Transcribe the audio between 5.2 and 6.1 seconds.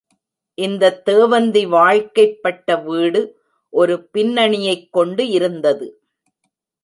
இருந்தது.